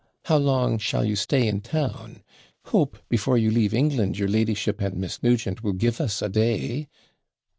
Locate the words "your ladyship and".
4.17-4.95